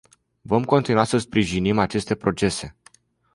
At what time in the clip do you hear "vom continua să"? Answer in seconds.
0.43-1.17